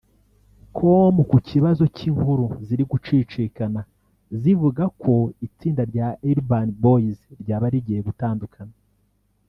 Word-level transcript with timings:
Com 0.77 1.15
ku 1.29 1.37
kibazo 1.49 1.83
cy’inkuru 1.95 2.45
ziri 2.65 2.83
gucicikana 2.91 3.81
zivuga 4.41 4.83
ko 5.01 5.13
itsinda 5.47 5.81
rya 5.91 6.07
Urban 6.31 6.67
Boys 6.83 7.19
ryaba 7.41 7.65
rigiye 7.73 8.01
gutandukana 8.09 8.75